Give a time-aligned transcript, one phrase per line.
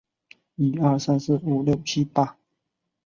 [0.57, 2.31] 遭受地震无情的打击